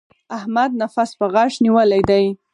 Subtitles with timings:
[0.37, 2.25] احمد نفس په غاښ نيولی دی.